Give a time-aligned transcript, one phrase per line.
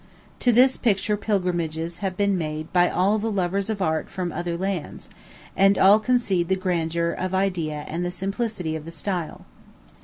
[0.39, 4.57] To this picture pilgrimages have been made by all the lovers of art from other
[4.57, 5.11] lands,
[5.55, 9.45] and all concede the grandeur of idea and the simplicity of the style.